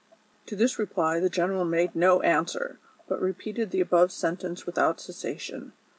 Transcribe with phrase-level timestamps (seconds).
[0.47, 5.73] To this reply the general made no answer, but repeated the above sentence without cessation.